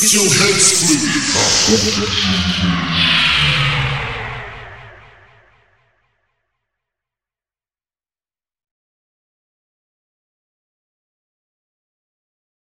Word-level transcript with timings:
Get 0.00 0.12
your 0.12 0.24
heads 0.24 0.80
free. 0.90 3.53